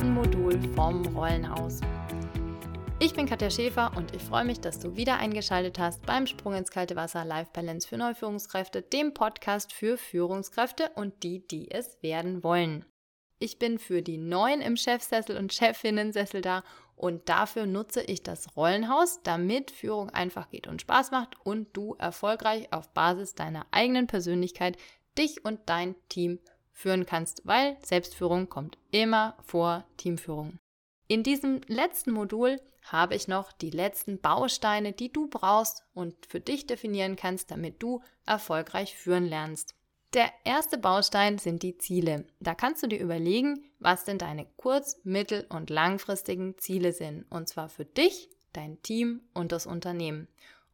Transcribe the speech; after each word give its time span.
letzten 0.00 0.14
Modul 0.14 0.58
vom 0.74 1.04
Rollenhaus. 1.14 1.80
Ich 3.00 3.12
bin 3.12 3.26
Katja 3.26 3.50
Schäfer 3.50 3.92
und 3.96 4.16
ich 4.16 4.22
freue 4.22 4.46
mich, 4.46 4.58
dass 4.58 4.78
du 4.78 4.96
wieder 4.96 5.18
eingeschaltet 5.18 5.78
hast 5.78 6.06
beim 6.06 6.26
Sprung 6.26 6.54
ins 6.54 6.70
kalte 6.70 6.96
Wasser 6.96 7.22
Life 7.26 7.50
Balance 7.52 7.86
für 7.86 7.98
Neuführungskräfte, 7.98 8.80
dem 8.80 9.12
Podcast 9.12 9.74
für 9.74 9.98
Führungskräfte 9.98 10.90
und 10.94 11.22
die, 11.22 11.46
die 11.46 11.70
es 11.70 12.02
werden 12.02 12.42
wollen. 12.42 12.86
Ich 13.40 13.58
bin 13.58 13.78
für 13.78 14.00
die 14.00 14.16
Neuen 14.16 14.62
im 14.62 14.78
Chefsessel 14.78 15.36
und 15.36 15.52
Chefinnensessel 15.52 16.40
da 16.40 16.62
und 16.96 17.28
dafür 17.28 17.66
nutze 17.66 18.00
ich 18.00 18.22
das 18.22 18.56
Rollenhaus, 18.56 19.20
damit 19.22 19.70
Führung 19.70 20.08
einfach 20.08 20.48
geht 20.48 20.66
und 20.66 20.80
Spaß 20.80 21.10
macht 21.10 21.34
und 21.44 21.76
du 21.76 21.94
erfolgreich 21.98 22.72
auf 22.72 22.88
Basis 22.94 23.34
deiner 23.34 23.66
eigenen 23.70 24.06
Persönlichkeit 24.06 24.78
dich 25.18 25.44
und 25.44 25.60
dein 25.66 25.94
Team 26.08 26.38
führen 26.80 27.06
kannst, 27.06 27.42
weil 27.44 27.76
Selbstführung 27.82 28.48
kommt 28.48 28.78
immer 28.90 29.36
vor 29.44 29.84
Teamführung. 29.96 30.58
In 31.08 31.22
diesem 31.22 31.60
letzten 31.66 32.12
Modul 32.12 32.60
habe 32.82 33.14
ich 33.14 33.28
noch 33.28 33.52
die 33.52 33.70
letzten 33.70 34.20
Bausteine, 34.20 34.92
die 34.92 35.12
du 35.12 35.28
brauchst 35.28 35.84
und 35.92 36.14
für 36.26 36.40
dich 36.40 36.66
definieren 36.66 37.16
kannst, 37.16 37.50
damit 37.50 37.82
du 37.82 38.00
erfolgreich 38.26 38.96
führen 38.96 39.26
lernst. 39.26 39.74
Der 40.14 40.30
erste 40.44 40.76
Baustein 40.76 41.38
sind 41.38 41.62
die 41.62 41.78
Ziele. 41.78 42.26
Da 42.40 42.54
kannst 42.54 42.82
du 42.82 42.88
dir 42.88 42.98
überlegen, 42.98 43.64
was 43.78 44.04
denn 44.04 44.18
deine 44.18 44.46
kurz-, 44.56 44.98
mittel- 45.04 45.46
und 45.50 45.70
langfristigen 45.70 46.58
Ziele 46.58 46.92
sind. 46.92 47.26
Und 47.30 47.48
zwar 47.48 47.68
für 47.68 47.84
dich, 47.84 48.28
dein 48.52 48.82
Team 48.82 49.20
und 49.34 49.52
das 49.52 49.66
Unternehmen. 49.66 50.26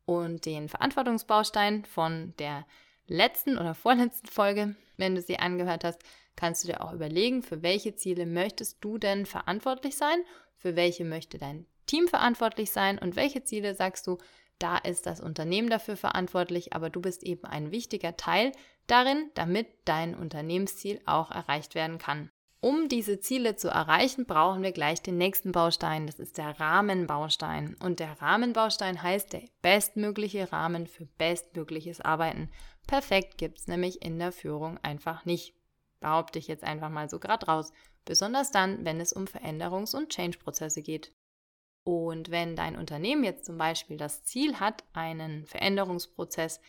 Und 0.06 0.46
den 0.46 0.68
Verantwortungsbaustein 0.68 1.84
von 1.84 2.32
der 2.38 2.64
letzten 3.06 3.58
oder 3.58 3.74
vorletzten 3.74 4.26
Folge, 4.28 4.76
wenn 4.96 5.14
du 5.14 5.20
sie 5.20 5.38
angehört 5.38 5.84
hast, 5.84 6.00
kannst 6.36 6.64
du 6.64 6.68
dir 6.68 6.82
auch 6.82 6.92
überlegen, 6.92 7.42
für 7.42 7.62
welche 7.62 7.94
Ziele 7.94 8.26
möchtest 8.26 8.78
du 8.82 8.98
denn 8.98 9.26
verantwortlich 9.26 9.96
sein, 9.96 10.18
für 10.56 10.76
welche 10.76 11.04
möchte 11.04 11.38
dein 11.38 11.66
Team 11.86 12.08
verantwortlich 12.08 12.70
sein 12.70 12.98
und 12.98 13.16
welche 13.16 13.44
Ziele 13.44 13.74
sagst 13.74 14.06
du, 14.06 14.18
da 14.58 14.78
ist 14.78 15.06
das 15.06 15.20
Unternehmen 15.20 15.68
dafür 15.68 15.96
verantwortlich, 15.96 16.72
aber 16.72 16.90
du 16.90 17.00
bist 17.00 17.22
eben 17.22 17.44
ein 17.44 17.70
wichtiger 17.70 18.16
Teil 18.16 18.52
darin, 18.86 19.30
damit 19.34 19.66
dein 19.84 20.14
Unternehmensziel 20.14 21.00
auch 21.04 21.30
erreicht 21.30 21.74
werden 21.74 21.98
kann. 21.98 22.30
Um 22.66 22.88
diese 22.88 23.20
Ziele 23.20 23.54
zu 23.54 23.68
erreichen, 23.68 24.26
brauchen 24.26 24.64
wir 24.64 24.72
gleich 24.72 25.00
den 25.00 25.16
nächsten 25.16 25.52
Baustein. 25.52 26.08
Das 26.08 26.18
ist 26.18 26.36
der 26.36 26.58
Rahmenbaustein. 26.58 27.76
Und 27.78 28.00
der 28.00 28.20
Rahmenbaustein 28.20 29.04
heißt 29.04 29.34
der 29.34 29.42
bestmögliche 29.62 30.50
Rahmen 30.50 30.88
für 30.88 31.06
bestmögliches 31.06 32.00
Arbeiten. 32.00 32.50
Perfekt 32.88 33.38
gibt 33.38 33.60
es 33.60 33.68
nämlich 33.68 34.02
in 34.02 34.18
der 34.18 34.32
Führung 34.32 34.78
einfach 34.78 35.24
nicht 35.24 35.54
behaupte 36.00 36.40
ich 36.40 36.48
jetzt 36.48 36.64
einfach 36.64 36.88
mal 36.88 37.08
so 37.08 37.20
gerade 37.20 37.46
raus. 37.46 37.72
Besonders 38.04 38.50
dann, 38.50 38.84
wenn 38.84 39.00
es 39.00 39.12
um 39.12 39.26
Veränderungs- 39.26 39.94
und 39.94 40.08
Change-Prozesse 40.08 40.82
geht. 40.82 41.12
Und 41.84 42.32
wenn 42.32 42.56
dein 42.56 42.74
Unternehmen 42.74 43.22
jetzt 43.22 43.44
zum 43.44 43.58
Beispiel 43.58 43.96
das 43.96 44.24
Ziel 44.24 44.58
hat, 44.58 44.82
einen 44.92 45.46
Veränderungsprozess 45.46 46.60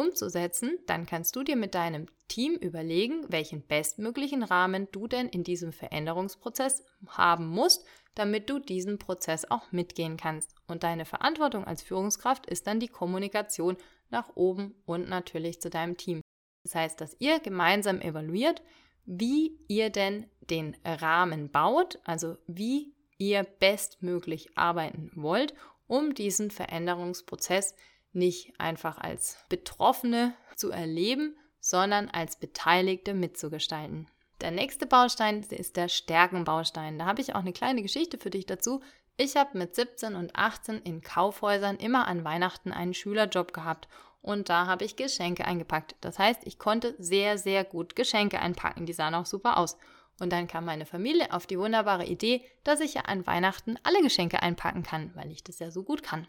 umzusetzen, 0.00 0.78
dann 0.86 1.06
kannst 1.06 1.36
du 1.36 1.42
dir 1.42 1.56
mit 1.56 1.74
deinem 1.74 2.06
Team 2.28 2.54
überlegen, 2.54 3.24
welchen 3.28 3.62
bestmöglichen 3.62 4.42
Rahmen 4.42 4.88
du 4.92 5.06
denn 5.06 5.28
in 5.28 5.44
diesem 5.44 5.72
Veränderungsprozess 5.72 6.84
haben 7.06 7.46
musst, 7.48 7.84
damit 8.14 8.48
du 8.48 8.58
diesen 8.58 8.98
Prozess 8.98 9.50
auch 9.50 9.70
mitgehen 9.72 10.16
kannst. 10.16 10.54
Und 10.66 10.82
deine 10.82 11.04
Verantwortung 11.04 11.64
als 11.64 11.82
Führungskraft 11.82 12.46
ist 12.46 12.66
dann 12.66 12.80
die 12.80 12.88
Kommunikation 12.88 13.76
nach 14.10 14.34
oben 14.34 14.74
und 14.86 15.08
natürlich 15.08 15.60
zu 15.60 15.70
deinem 15.70 15.96
Team. 15.96 16.20
Das 16.64 16.74
heißt, 16.74 17.00
dass 17.00 17.16
ihr 17.18 17.40
gemeinsam 17.40 18.00
evaluiert, 18.00 18.62
wie 19.04 19.58
ihr 19.68 19.90
denn 19.90 20.26
den 20.40 20.76
Rahmen 20.84 21.50
baut, 21.50 21.98
also 22.04 22.36
wie 22.46 22.94
ihr 23.18 23.44
bestmöglich 23.44 24.56
arbeiten 24.56 25.10
wollt, 25.14 25.54
um 25.86 26.14
diesen 26.14 26.50
Veränderungsprozess 26.50 27.74
nicht 28.12 28.58
einfach 28.58 28.98
als 28.98 29.38
Betroffene 29.48 30.34
zu 30.56 30.70
erleben, 30.70 31.36
sondern 31.60 32.08
als 32.08 32.36
Beteiligte 32.36 33.14
mitzugestalten. 33.14 34.08
Der 34.40 34.50
nächste 34.50 34.86
Baustein 34.86 35.42
ist 35.42 35.76
der 35.76 35.88
Stärkenbaustein. 35.88 36.98
Da 36.98 37.04
habe 37.04 37.20
ich 37.20 37.34
auch 37.34 37.40
eine 37.40 37.52
kleine 37.52 37.82
Geschichte 37.82 38.16
für 38.16 38.30
dich 38.30 38.46
dazu. 38.46 38.80
Ich 39.18 39.36
habe 39.36 39.58
mit 39.58 39.74
17 39.74 40.14
und 40.14 40.34
18 40.34 40.78
in 40.78 41.02
Kaufhäusern 41.02 41.76
immer 41.76 42.08
an 42.08 42.24
Weihnachten 42.24 42.72
einen 42.72 42.94
Schülerjob 42.94 43.52
gehabt 43.52 43.86
und 44.22 44.48
da 44.48 44.66
habe 44.66 44.84
ich 44.84 44.96
Geschenke 44.96 45.44
eingepackt. 45.44 45.96
Das 46.00 46.18
heißt, 46.18 46.46
ich 46.46 46.58
konnte 46.58 46.94
sehr, 46.98 47.38
sehr 47.38 47.64
gut 47.64 47.96
Geschenke 47.96 48.40
einpacken. 48.40 48.86
Die 48.86 48.92
sahen 48.92 49.14
auch 49.14 49.26
super 49.26 49.58
aus. 49.58 49.76
Und 50.18 50.30
dann 50.32 50.48
kam 50.48 50.66
meine 50.66 50.84
Familie 50.84 51.32
auf 51.32 51.46
die 51.46 51.58
wunderbare 51.58 52.04
Idee, 52.04 52.44
dass 52.62 52.80
ich 52.80 52.94
ja 52.94 53.02
an 53.02 53.26
Weihnachten 53.26 53.78
alle 53.82 54.02
Geschenke 54.02 54.42
einpacken 54.42 54.82
kann, 54.82 55.10
weil 55.14 55.30
ich 55.30 55.42
das 55.42 55.58
ja 55.58 55.70
so 55.70 55.82
gut 55.82 56.02
kann. 56.02 56.26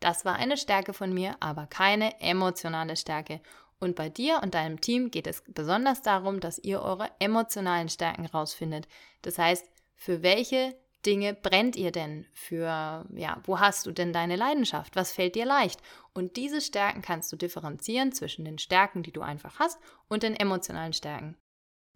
Das 0.00 0.24
war 0.24 0.36
eine 0.36 0.56
Stärke 0.56 0.92
von 0.92 1.12
mir, 1.12 1.36
aber 1.40 1.66
keine 1.66 2.20
emotionale 2.20 2.96
Stärke. 2.96 3.40
Und 3.80 3.94
bei 3.96 4.08
dir 4.08 4.40
und 4.42 4.54
deinem 4.54 4.80
Team 4.80 5.10
geht 5.10 5.26
es 5.26 5.42
besonders 5.46 6.02
darum, 6.02 6.40
dass 6.40 6.58
ihr 6.58 6.82
eure 6.82 7.10
emotionalen 7.20 7.88
Stärken 7.88 8.26
rausfindet. 8.26 8.88
Das 9.22 9.38
heißt, 9.38 9.70
für 9.94 10.22
welche 10.22 10.76
Dinge 11.06 11.34
brennt 11.34 11.76
ihr 11.76 11.92
denn? 11.92 12.26
Für, 12.32 13.06
ja, 13.14 13.40
wo 13.44 13.60
hast 13.60 13.86
du 13.86 13.92
denn 13.92 14.12
deine 14.12 14.36
Leidenschaft? 14.36 14.96
Was 14.96 15.12
fällt 15.12 15.36
dir 15.36 15.46
leicht? 15.46 15.80
Und 16.12 16.36
diese 16.36 16.60
Stärken 16.60 17.02
kannst 17.02 17.32
du 17.32 17.36
differenzieren 17.36 18.12
zwischen 18.12 18.44
den 18.44 18.58
Stärken, 18.58 19.02
die 19.02 19.12
du 19.12 19.20
einfach 19.20 19.58
hast, 19.60 19.78
und 20.08 20.22
den 20.24 20.34
emotionalen 20.34 20.92
Stärken. 20.92 21.36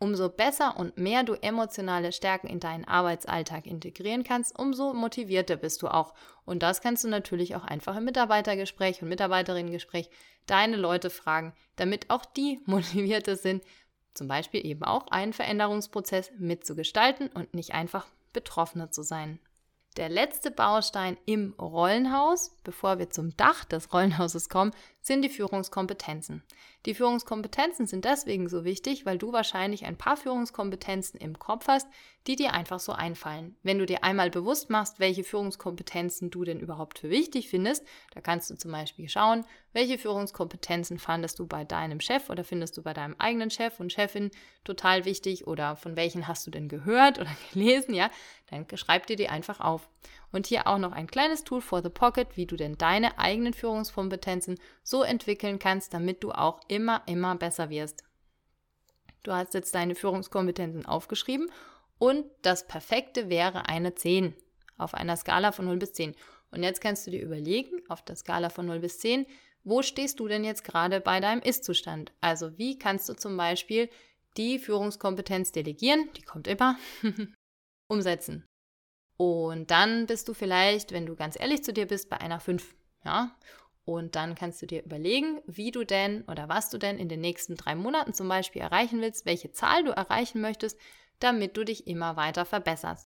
Umso 0.02 0.28
besser 0.28 0.76
und 0.76 0.98
mehr 0.98 1.22
du 1.22 1.34
emotionale 1.34 2.10
Stärken 2.10 2.48
in 2.48 2.58
deinen 2.58 2.84
Arbeitsalltag 2.84 3.66
integrieren 3.66 4.24
kannst, 4.24 4.58
umso 4.58 4.94
motivierter 4.94 5.54
bist 5.54 5.80
du 5.80 5.86
auch. 5.86 6.12
Und 6.44 6.64
das 6.64 6.80
kannst 6.80 7.04
du 7.04 7.08
natürlich 7.08 7.54
auch 7.54 7.62
einfach 7.62 7.96
im 7.96 8.06
Mitarbeitergespräch 8.06 9.00
und 9.00 9.08
Mitarbeiterinnengespräch 9.08 10.10
deine 10.46 10.76
Leute 10.76 11.08
fragen, 11.08 11.54
damit 11.76 12.10
auch 12.10 12.24
die 12.24 12.58
motivierter 12.66 13.36
sind, 13.36 13.62
zum 14.12 14.26
Beispiel 14.26 14.66
eben 14.66 14.82
auch 14.82 15.06
einen 15.12 15.32
Veränderungsprozess 15.32 16.32
mitzugestalten 16.36 17.28
und 17.28 17.54
nicht 17.54 17.72
einfach 17.72 18.08
Betroffener 18.32 18.90
zu 18.90 19.04
sein. 19.04 19.38
Der 19.98 20.08
letzte 20.08 20.50
Baustein 20.50 21.18
im 21.26 21.52
Rollenhaus, 21.58 22.56
bevor 22.64 22.98
wir 22.98 23.10
zum 23.10 23.36
Dach 23.36 23.66
des 23.66 23.92
Rollenhauses 23.92 24.48
kommen, 24.48 24.72
sind 25.02 25.20
die 25.20 25.28
Führungskompetenzen. 25.28 26.42
Die 26.86 26.94
Führungskompetenzen 26.94 27.86
sind 27.86 28.06
deswegen 28.06 28.48
so 28.48 28.64
wichtig, 28.64 29.04
weil 29.04 29.18
du 29.18 29.34
wahrscheinlich 29.34 29.84
ein 29.84 29.98
paar 29.98 30.16
Führungskompetenzen 30.16 31.20
im 31.20 31.38
Kopf 31.38 31.68
hast, 31.68 31.86
die 32.26 32.36
dir 32.36 32.52
einfach 32.52 32.78
so 32.78 32.92
einfallen. 32.92 33.56
Wenn 33.62 33.78
du 33.78 33.86
dir 33.86 34.04
einmal 34.04 34.30
bewusst 34.30 34.70
machst, 34.70 35.00
welche 35.00 35.24
Führungskompetenzen 35.24 36.30
du 36.30 36.44
denn 36.44 36.60
überhaupt 36.60 37.00
für 37.00 37.10
wichtig 37.10 37.48
findest, 37.48 37.84
da 38.14 38.20
kannst 38.20 38.48
du 38.50 38.54
zum 38.54 38.70
Beispiel 38.70 39.08
schauen, 39.08 39.44
welche 39.72 39.98
Führungskompetenzen 39.98 40.98
fandest 40.98 41.38
du 41.38 41.46
bei 41.46 41.64
deinem 41.64 42.00
Chef 42.00 42.30
oder 42.30 42.44
findest 42.44 42.76
du 42.76 42.82
bei 42.82 42.92
deinem 42.92 43.16
eigenen 43.18 43.50
Chef 43.50 43.80
und 43.80 43.92
Chefin 43.92 44.30
total 44.64 45.04
wichtig 45.04 45.46
oder 45.46 45.74
von 45.74 45.96
welchen 45.96 46.28
hast 46.28 46.46
du 46.46 46.50
denn 46.50 46.68
gehört 46.68 47.18
oder 47.20 47.34
gelesen, 47.52 47.94
ja, 47.94 48.10
dann 48.50 48.66
schreib 48.74 49.06
dir 49.06 49.16
die 49.16 49.28
einfach 49.28 49.60
auf. 49.60 49.88
Und 50.30 50.46
hier 50.46 50.66
auch 50.66 50.78
noch 50.78 50.92
ein 50.92 51.08
kleines 51.08 51.44
Tool 51.44 51.60
for 51.60 51.82
the 51.82 51.90
Pocket, 51.90 52.36
wie 52.36 52.46
du 52.46 52.56
denn 52.56 52.78
deine 52.78 53.18
eigenen 53.18 53.52
Führungskompetenzen 53.52 54.58
so 54.82 55.02
entwickeln 55.02 55.58
kannst, 55.58 55.92
damit 55.92 56.22
du 56.22 56.30
auch 56.32 56.60
immer, 56.68 57.02
immer 57.06 57.34
besser 57.34 57.68
wirst. 57.68 58.04
Du 59.24 59.32
hast 59.32 59.54
jetzt 59.54 59.74
deine 59.74 59.94
Führungskompetenzen 59.94 60.86
aufgeschrieben 60.86 61.50
und 62.02 62.24
das 62.42 62.66
Perfekte 62.66 63.28
wäre 63.28 63.68
eine 63.68 63.94
10 63.94 64.34
auf 64.76 64.92
einer 64.92 65.16
Skala 65.16 65.52
von 65.52 65.66
0 65.66 65.76
bis 65.76 65.92
10. 65.92 66.16
Und 66.50 66.64
jetzt 66.64 66.80
kannst 66.80 67.06
du 67.06 67.12
dir 67.12 67.22
überlegen, 67.22 67.80
auf 67.88 68.04
der 68.04 68.16
Skala 68.16 68.50
von 68.50 68.66
0 68.66 68.80
bis 68.80 68.98
10, 68.98 69.24
wo 69.62 69.82
stehst 69.82 70.18
du 70.18 70.26
denn 70.26 70.42
jetzt 70.42 70.64
gerade 70.64 71.00
bei 71.00 71.20
deinem 71.20 71.40
Ist-Zustand? 71.40 72.10
Also 72.20 72.58
wie 72.58 72.76
kannst 72.76 73.08
du 73.08 73.14
zum 73.14 73.36
Beispiel 73.36 73.88
die 74.36 74.58
Führungskompetenz 74.58 75.52
delegieren, 75.52 76.08
die 76.16 76.22
kommt 76.22 76.48
immer, 76.48 76.76
umsetzen. 77.88 78.48
Und 79.16 79.70
dann 79.70 80.06
bist 80.06 80.26
du 80.26 80.34
vielleicht, 80.34 80.90
wenn 80.90 81.06
du 81.06 81.14
ganz 81.14 81.38
ehrlich 81.38 81.62
zu 81.62 81.72
dir 81.72 81.86
bist, 81.86 82.10
bei 82.10 82.20
einer 82.20 82.40
5. 82.40 82.74
Ja? 83.04 83.36
Und 83.84 84.16
dann 84.16 84.34
kannst 84.34 84.60
du 84.60 84.66
dir 84.66 84.82
überlegen, 84.82 85.40
wie 85.46 85.70
du 85.70 85.84
denn 85.84 86.22
oder 86.22 86.48
was 86.48 86.68
du 86.68 86.78
denn 86.78 86.98
in 86.98 87.08
den 87.08 87.20
nächsten 87.20 87.54
drei 87.54 87.76
Monaten 87.76 88.12
zum 88.12 88.26
Beispiel 88.26 88.60
erreichen 88.60 89.00
willst, 89.00 89.24
welche 89.24 89.52
Zahl 89.52 89.84
du 89.84 89.92
erreichen 89.92 90.40
möchtest, 90.40 90.80
damit 91.22 91.56
du 91.56 91.64
dich 91.64 91.86
immer 91.86 92.16
weiter 92.16 92.44
verbesserst. 92.44 93.08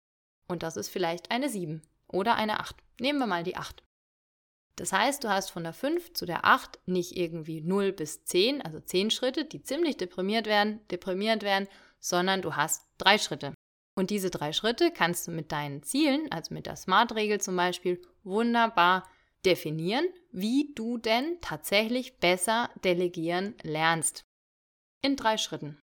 Und 0.49 0.63
das 0.63 0.77
ist 0.77 0.89
vielleicht 0.89 1.31
eine 1.31 1.49
7 1.49 1.83
oder 2.09 2.37
eine 2.37 2.61
8. 2.61 2.77
Nehmen 3.01 3.19
wir 3.19 3.27
mal 3.27 3.45
die 3.45 3.57
8. 3.57 3.83
Das 4.77 4.93
heißt, 4.93 5.25
du 5.25 5.29
hast 5.29 5.51
von 5.51 5.65
der 5.65 5.73
5 5.73 6.13
zu 6.13 6.25
der 6.25 6.45
8 6.45 6.79
nicht 6.87 7.17
irgendwie 7.17 7.61
0 7.61 7.93
bis 7.93 8.25
10, 8.25 8.63
also 8.63 8.81
10 8.81 9.11
Schritte, 9.11 9.45
die 9.45 9.63
ziemlich 9.63 9.97
deprimiert 9.97 10.47
werden, 10.47 10.81
deprimierend 10.89 11.43
werden, 11.43 11.69
sondern 11.99 12.43
du 12.43 12.55
hast 12.55 12.87
drei 12.97 13.19
Schritte. 13.19 13.53
Und 13.97 14.11
diese 14.11 14.31
drei 14.31 14.53
Schritte 14.53 14.93
kannst 14.93 15.27
du 15.27 15.33
mit 15.33 15.51
deinen 15.51 15.83
Zielen, 15.83 16.31
also 16.31 16.55
mit 16.55 16.67
der 16.67 16.77
SMART-Regel 16.77 17.41
zum 17.41 17.57
Beispiel, 17.57 18.01
wunderbar 18.23 19.09
definieren, 19.45 20.07
wie 20.31 20.73
du 20.77 20.99
denn 20.99 21.39
tatsächlich 21.41 22.19
besser 22.19 22.71
delegieren 22.85 23.57
lernst. 23.63 24.23
In 25.03 25.17
drei 25.17 25.37
Schritten. 25.37 25.81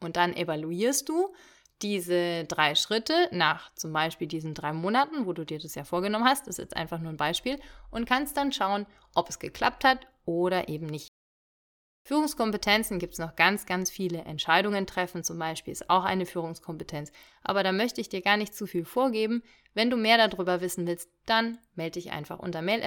Und 0.00 0.16
dann 0.16 0.34
evaluierst 0.34 1.08
du 1.08 1.34
diese 1.82 2.44
drei 2.44 2.74
Schritte 2.74 3.28
nach 3.32 3.74
zum 3.74 3.92
Beispiel 3.92 4.26
diesen 4.26 4.54
drei 4.54 4.72
Monaten, 4.72 5.26
wo 5.26 5.32
du 5.32 5.44
dir 5.44 5.58
das 5.58 5.74
ja 5.74 5.84
vorgenommen 5.84 6.24
hast, 6.24 6.46
das 6.46 6.58
ist 6.58 6.64
jetzt 6.64 6.76
einfach 6.76 6.98
nur 7.00 7.12
ein 7.12 7.16
Beispiel, 7.16 7.58
und 7.90 8.06
kannst 8.06 8.36
dann 8.36 8.52
schauen, 8.52 8.86
ob 9.14 9.28
es 9.28 9.38
geklappt 9.38 9.84
hat 9.84 10.06
oder 10.24 10.68
eben 10.68 10.86
nicht. 10.86 11.08
Führungskompetenzen 12.06 12.98
gibt 12.98 13.14
es 13.14 13.18
noch 13.18 13.34
ganz, 13.34 13.64
ganz 13.64 13.90
viele. 13.90 14.18
Entscheidungen 14.24 14.86
treffen 14.86 15.24
zum 15.24 15.38
Beispiel 15.38 15.72
ist 15.72 15.88
auch 15.88 16.04
eine 16.04 16.26
Führungskompetenz. 16.26 17.10
Aber 17.42 17.62
da 17.62 17.72
möchte 17.72 18.02
ich 18.02 18.10
dir 18.10 18.20
gar 18.20 18.36
nicht 18.36 18.54
zu 18.54 18.66
viel 18.66 18.84
vorgeben. 18.84 19.42
Wenn 19.72 19.88
du 19.88 19.96
mehr 19.96 20.18
darüber 20.18 20.60
wissen 20.60 20.86
willst, 20.86 21.08
dann 21.24 21.58
melde 21.74 21.98
dich 21.98 22.12
einfach 22.12 22.40
unter 22.40 22.60
mail 22.60 22.82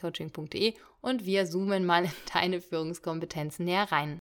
coachingde 0.00 0.74
und 1.00 1.24
wir 1.24 1.46
zoomen 1.46 1.86
mal 1.86 2.04
in 2.04 2.10
deine 2.34 2.60
Führungskompetenzen 2.60 3.64
näher 3.64 3.90
rein. 3.92 4.18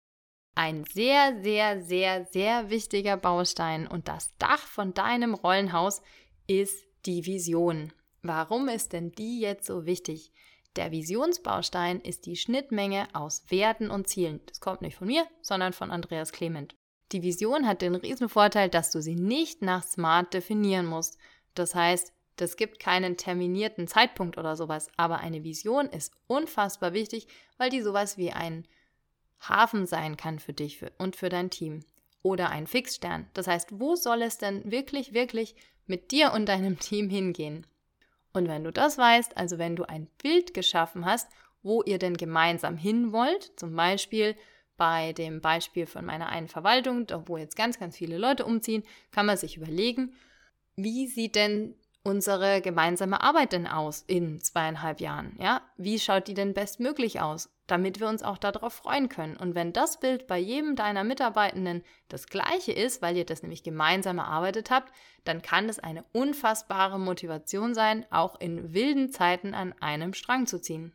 Ein 0.58 0.82
sehr, 0.93 1.40
sehr, 1.40 1.84
sehr, 1.84 2.25
sehr 2.25 2.69
wichtiger 2.69 3.16
Baustein 3.16 3.87
und 3.87 4.08
das 4.08 4.37
Dach 4.38 4.58
von 4.58 4.93
deinem 4.93 5.34
Rollenhaus 5.34 6.02
ist 6.49 6.84
die 7.06 7.26
Vision. 7.26 7.93
Warum 8.22 8.69
ist 8.69 8.93
denn 8.93 9.12
die 9.12 9.38
jetzt 9.38 9.66
so 9.66 9.87
wichtig? 9.87 10.32
Der 10.75 10.90
Visionsbaustein 10.90 12.00
ist 12.00 12.26
die 12.26 12.34
Schnittmenge 12.34 13.06
aus 13.12 13.44
Werten 13.50 13.88
und 13.88 14.08
Zielen. 14.08 14.40
Das 14.46 14.58
kommt 14.58 14.82
nicht 14.82 14.96
von 14.96 15.06
mir, 15.06 15.28
sondern 15.43 15.72
von 15.72 15.93
Andreas 15.93 16.32
Clement. 16.32 16.75
Die 17.12 17.22
Vision 17.22 17.64
hat 17.64 17.81
den 17.81 17.94
riesen 17.94 18.28
Vorteil, 18.28 18.69
dass 18.69 18.90
du 18.90 19.00
sie 19.00 19.14
nicht 19.14 19.62
nach 19.62 19.84
Smart 19.84 20.34
definieren 20.34 20.87
musst. 20.87 21.19
Das 21.55 21.76
heißt, 21.76 22.12
das 22.34 22.56
gibt 22.56 22.81
keinen 22.81 23.16
terminierten 23.16 23.87
Zeitpunkt 23.87 24.38
oder 24.38 24.56
sowas, 24.56 24.90
aber 24.96 25.19
eine 25.19 25.44
Vision 25.44 25.87
ist 25.87 26.14
unfassbar 26.26 26.94
wichtig, 26.94 27.28
weil 27.58 27.70
die 27.70 27.81
sowas 27.82 28.19
wie 28.19 28.32
ein 28.32 28.66
Hafen 29.40 29.87
sein 29.87 30.17
kann 30.17 30.38
für 30.38 30.52
dich 30.52 30.81
und 30.99 31.17
für 31.17 31.29
dein 31.29 31.50
Team. 31.50 31.85
Oder 32.23 32.50
ein 32.50 32.67
Fixstern. 32.67 33.29
Das 33.35 33.46
heißt, 33.46 33.79
wo 33.79 33.94
soll 33.94 34.23
es 34.23 34.38
denn 34.38 34.70
wirklich, 34.70 35.12
wirklich 35.12 35.55
mit 35.87 36.11
dir 36.11 36.32
und 36.32 36.46
deinem 36.46 36.79
Team 36.81 37.08
hingehen? 37.08 37.67
Und 38.32 38.49
wenn 38.49 38.64
du 38.64 38.73
das 38.73 38.99
weißt, 38.99 39.37
also 39.37 39.58
wenn 39.58 39.76
du 39.76 39.85
ein 39.85 40.06
Bild 40.23 40.55
geschaffen 40.55 41.05
hast, 41.06 41.29
wo 41.62 41.82
ihr 41.82 41.99
denn 41.99 42.17
gemeinsam 42.17 42.76
hin 42.76 43.12
wollt, 43.12 43.52
zum 43.58 43.75
Beispiel 43.75 44.37
bei 44.76 45.12
dem 45.12 45.41
Beispiel 45.41 45.87
von 45.87 46.05
meiner 46.05 46.29
einen 46.29 46.49
Verwaltung, 46.49 47.06
wo 47.26 47.37
jetzt 47.37 47.56
ganz, 47.56 47.79
ganz 47.79 47.96
viele 47.96 48.17
Leute 48.17 48.44
umziehen, 48.44 48.84
kann 49.11 49.26
man 49.26 49.37
sich 49.37 49.56
überlegen, 49.56 50.14
wie 50.76 51.08
sieht 51.08 51.34
denn 51.34 51.75
unsere 52.08 52.60
gemeinsame 52.60 53.20
Arbeit 53.20 53.52
denn 53.52 53.66
aus 53.66 54.02
in 54.06 54.40
zweieinhalb 54.40 55.00
Jahren? 55.00 55.37
Ja, 55.38 55.62
wie 55.76 55.99
schaut 55.99 56.26
die 56.26 56.34
denn 56.34 56.55
bestmöglich 56.55 57.20
aus? 57.20 57.50
damit 57.69 58.00
wir 58.00 58.08
uns 58.08 58.22
auch 58.22 58.38
darauf 58.38 58.72
freuen 58.72 59.08
können. 59.08 59.37
Und 59.37 59.55
wenn 59.55 59.72
das 59.72 60.00
Bild 60.00 60.26
bei 60.26 60.38
jedem 60.38 60.75
deiner 60.75 61.05
Mitarbeitenden 61.05 61.84
das 62.08 62.26
gleiche 62.26 62.72
ist, 62.72 63.02
weil 63.02 63.16
ihr 63.16 63.26
das 63.26 63.43
nämlich 63.43 63.62
gemeinsam 63.62 64.19
erarbeitet 64.19 64.70
habt, 64.70 64.93
dann 65.25 65.43
kann 65.43 65.69
es 65.69 65.78
eine 65.78 66.05
unfassbare 66.12 66.99
Motivation 66.99 67.75
sein, 67.75 68.06
auch 68.10 68.40
in 68.40 68.72
wilden 68.72 69.12
Zeiten 69.12 69.55
an 69.55 69.75
einem 69.81 70.14
Strang 70.14 70.46
zu 70.46 70.60
ziehen. 70.60 70.94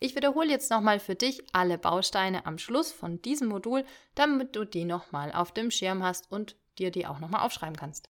Ich 0.00 0.14
wiederhole 0.14 0.50
jetzt 0.50 0.70
nochmal 0.70 1.00
für 1.00 1.14
dich 1.14 1.42
alle 1.54 1.78
Bausteine 1.78 2.44
am 2.44 2.58
Schluss 2.58 2.92
von 2.92 3.22
diesem 3.22 3.48
Modul, 3.48 3.84
damit 4.14 4.54
du 4.54 4.66
die 4.66 4.84
nochmal 4.84 5.32
auf 5.32 5.52
dem 5.52 5.70
Schirm 5.70 6.02
hast 6.02 6.30
und 6.30 6.56
dir 6.78 6.90
die 6.90 7.06
auch 7.06 7.20
nochmal 7.20 7.40
aufschreiben 7.40 7.76
kannst. 7.76 8.10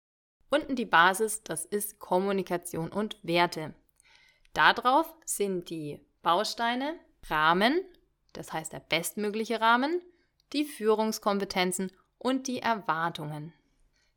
Unten 0.54 0.76
die 0.76 0.86
Basis, 0.86 1.44
das 1.44 1.64
ist 1.64 2.00
Kommunikation 2.00 2.92
und 2.92 3.18
Werte. 3.24 3.74
Darauf 4.54 5.12
sind 5.24 5.70
die 5.70 6.06
Bausteine 6.24 7.00
Rahmen, 7.30 7.80
das 8.34 8.52
heißt 8.52 8.74
der 8.74 8.82
bestmögliche 8.82 9.62
Rahmen, 9.62 10.02
die 10.52 10.66
Führungskompetenzen 10.66 11.90
und 12.18 12.48
die 12.48 12.60
Erwartungen. 12.60 13.54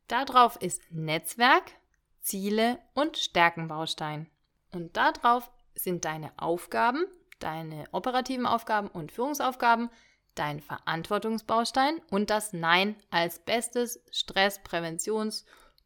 Darauf 0.09 0.57
ist 0.61 0.81
Netzwerk, 0.91 1.71
Ziele 2.19 2.79
und 2.93 3.17
Stärkenbaustein. 3.17 4.29
Und 4.73 4.97
darauf 4.97 5.49
sind 5.73 6.03
deine 6.03 6.33
Aufgaben, 6.35 7.05
deine 7.39 7.85
operativen 7.93 8.45
Aufgaben 8.45 8.89
und 8.89 9.13
Führungsaufgaben, 9.13 9.89
dein 10.35 10.59
Verantwortungsbaustein 10.59 12.01
und 12.11 12.29
das 12.29 12.51
Nein 12.51 12.97
als 13.09 13.39
bestes 13.39 14.03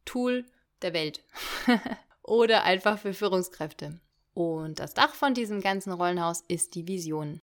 Stresspräventionstool 0.10 0.46
der 0.82 0.94
Welt. 0.94 1.24
Oder 2.24 2.64
einfach 2.64 3.00
für 3.00 3.14
Führungskräfte. 3.14 4.00
Und 4.34 4.80
das 4.80 4.94
Dach 4.94 5.14
von 5.14 5.34
diesem 5.34 5.62
ganzen 5.62 5.92
Rollenhaus 5.92 6.42
ist 6.48 6.76
die 6.76 6.88
Vision. 6.88 7.42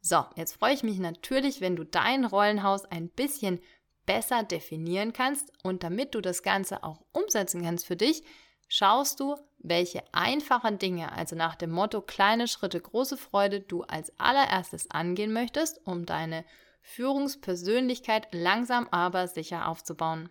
So, 0.00 0.24
jetzt 0.36 0.54
freue 0.54 0.74
ich 0.74 0.82
mich 0.82 0.98
natürlich, 0.98 1.60
wenn 1.60 1.76
du 1.76 1.84
dein 1.84 2.24
Rollenhaus 2.24 2.84
ein 2.84 3.08
bisschen 3.08 3.60
besser 4.04 4.42
definieren 4.42 5.14
kannst 5.14 5.50
und 5.62 5.82
damit 5.82 6.14
du 6.14 6.20
das 6.20 6.42
Ganze 6.42 6.84
auch 6.84 7.00
umsetzen 7.12 7.62
kannst 7.62 7.86
für 7.86 7.96
dich, 7.96 8.22
schaust 8.68 9.20
du, 9.20 9.36
welche 9.58 10.02
einfachen 10.12 10.78
Dinge, 10.78 11.12
also 11.12 11.36
nach 11.36 11.54
dem 11.54 11.70
Motto 11.70 12.02
kleine 12.02 12.48
Schritte, 12.48 12.80
große 12.80 13.16
Freude, 13.16 13.60
du 13.60 13.82
als 13.82 14.12
allererstes 14.20 14.90
angehen 14.90 15.32
möchtest, 15.32 15.80
um 15.86 16.04
deine 16.04 16.44
Führungspersönlichkeit 16.82 18.28
langsam 18.32 18.88
aber 18.90 19.26
sicher 19.26 19.68
aufzubauen. 19.68 20.28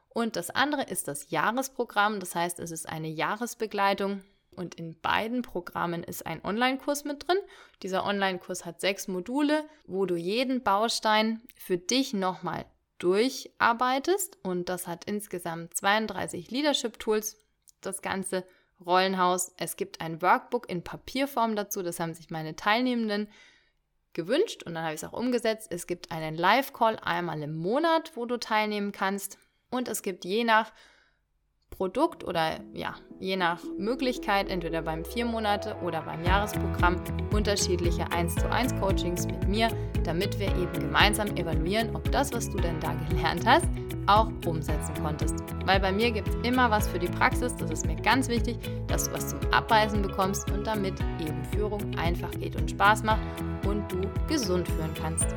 Und 0.08 0.36
das 0.36 0.50
andere 0.50 0.84
ist 0.84 1.08
das 1.08 1.30
Jahresprogramm. 1.30 2.20
Das 2.20 2.34
heißt, 2.34 2.58
es 2.60 2.70
ist 2.70 2.88
eine 2.88 3.08
Jahresbegleitung 3.08 4.22
und 4.58 4.74
in 4.74 5.00
beiden 5.00 5.42
Programmen 5.42 6.02
ist 6.02 6.26
ein 6.26 6.44
Online-Kurs 6.44 7.04
mit 7.04 7.26
drin. 7.26 7.38
Dieser 7.82 8.04
Online-Kurs 8.04 8.64
hat 8.64 8.80
sechs 8.80 9.08
Module, 9.08 9.64
wo 9.86 10.04
du 10.04 10.16
jeden 10.16 10.62
Baustein 10.62 11.40
für 11.54 11.78
dich 11.78 12.12
nochmal 12.12 12.66
durcharbeitest. 12.98 14.38
Und 14.42 14.68
das 14.68 14.86
hat 14.86 15.04
insgesamt 15.04 15.74
32 15.74 16.50
Leadership-Tools 16.50 17.38
das 17.80 18.02
ganze 18.02 18.44
Rollenhaus. 18.84 19.52
Es 19.56 19.76
gibt 19.76 20.00
ein 20.00 20.20
Workbook 20.22 20.68
in 20.68 20.82
Papierform 20.84 21.56
dazu, 21.56 21.82
das 21.82 22.00
haben 22.00 22.14
sich 22.14 22.30
meine 22.30 22.56
Teilnehmenden 22.56 23.28
gewünscht 24.12 24.62
und 24.64 24.74
dann 24.74 24.84
habe 24.84 24.94
ich 24.94 25.02
es 25.02 25.08
auch 25.08 25.12
umgesetzt. 25.12 25.68
Es 25.70 25.86
gibt 25.86 26.10
einen 26.10 26.34
Live-Call 26.34 26.98
einmal 27.02 27.40
im 27.42 27.56
Monat, 27.56 28.12
wo 28.16 28.26
du 28.26 28.38
teilnehmen 28.38 28.92
kannst 28.92 29.38
und 29.70 29.88
es 29.88 30.02
gibt 30.02 30.24
je 30.24 30.44
nach 30.44 30.72
Produkt 31.78 32.24
oder 32.24 32.58
ja, 32.74 32.96
je 33.20 33.36
nach 33.36 33.60
Möglichkeit, 33.78 34.50
entweder 34.50 34.82
beim 34.82 35.04
vier 35.04 35.24
Monate 35.24 35.76
oder 35.80 36.02
beim 36.02 36.24
Jahresprogramm, 36.24 36.96
unterschiedliche 37.32 38.10
1 38.10 38.34
zu 38.34 38.50
1 38.50 38.74
Coachings 38.80 39.26
mit 39.26 39.46
mir, 39.46 39.68
damit 40.02 40.40
wir 40.40 40.48
eben 40.48 40.72
gemeinsam 40.72 41.28
evaluieren, 41.36 41.94
ob 41.94 42.10
das, 42.10 42.32
was 42.32 42.50
du 42.50 42.58
denn 42.58 42.80
da 42.80 42.92
gelernt 43.08 43.46
hast, 43.46 43.68
auch 44.08 44.28
umsetzen 44.44 44.92
konntest. 45.00 45.36
Weil 45.66 45.78
bei 45.78 45.92
mir 45.92 46.10
gibt 46.10 46.26
es 46.26 46.34
immer 46.42 46.68
was 46.68 46.88
für 46.88 46.98
die 46.98 47.06
Praxis, 47.06 47.54
das 47.54 47.70
ist 47.70 47.86
mir 47.86 47.96
ganz 47.96 48.28
wichtig, 48.28 48.58
dass 48.88 49.04
du 49.04 49.12
was 49.12 49.28
zum 49.28 49.38
Abreißen 49.52 50.02
bekommst 50.02 50.50
und 50.50 50.66
damit 50.66 50.94
eben 51.20 51.44
Führung 51.54 51.96
einfach 51.96 52.32
geht 52.32 52.56
und 52.56 52.72
Spaß 52.72 53.04
macht 53.04 53.22
und 53.68 53.90
du 53.92 54.00
gesund 54.26 54.66
führen 54.66 54.94
kannst. 55.00 55.28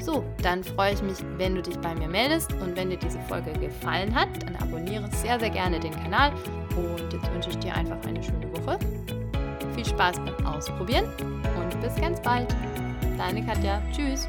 So, 0.00 0.24
dann 0.42 0.62
freue 0.62 0.94
ich 0.94 1.02
mich, 1.02 1.18
wenn 1.36 1.54
du 1.54 1.62
dich 1.62 1.78
bei 1.78 1.94
mir 1.94 2.08
meldest 2.08 2.52
und 2.54 2.76
wenn 2.76 2.90
dir 2.90 2.96
diese 2.96 3.18
Folge 3.22 3.52
gefallen 3.52 4.14
hat, 4.14 4.28
dann 4.44 4.56
abonniere 4.56 5.08
sehr, 5.12 5.38
sehr 5.38 5.50
gerne 5.50 5.80
den 5.80 5.92
Kanal 5.92 6.32
und 6.76 7.12
jetzt 7.12 7.32
wünsche 7.32 7.50
ich 7.50 7.58
dir 7.58 7.74
einfach 7.74 7.98
eine 8.06 8.22
schöne 8.22 8.50
Woche. 8.52 8.78
Viel 9.74 9.84
Spaß 9.84 10.20
beim 10.20 10.46
Ausprobieren 10.46 11.06
und 11.60 11.80
bis 11.80 11.94
ganz 11.96 12.20
bald. 12.22 12.54
Deine 13.16 13.44
Katja. 13.44 13.82
Tschüss. 13.92 14.28